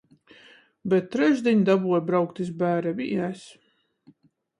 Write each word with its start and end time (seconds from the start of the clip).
Bet 0.93 1.11
trešdiņ 1.15 1.61
daboju 1.67 1.99
braukt 2.07 2.41
iz 2.45 2.49
bērem 2.63 3.05
i 3.09 3.11
es. 3.27 3.45